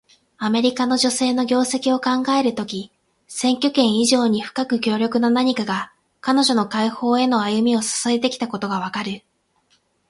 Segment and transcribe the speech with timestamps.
[0.39, 2.91] アメリカの女性の業績を考えるとき、
[3.27, 9.21] 選挙権以上に深く強力な何かが、彼女の解放への歩みを支えてきたことがわかる。